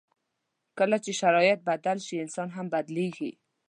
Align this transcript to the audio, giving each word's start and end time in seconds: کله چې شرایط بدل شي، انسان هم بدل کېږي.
کله 0.77 0.97
چې 1.03 1.11
شرایط 1.21 1.59
بدل 1.69 1.97
شي، 2.05 2.15
انسان 2.23 2.47
هم 2.57 2.65
بدل 2.73 2.97
کېږي. 3.17 3.31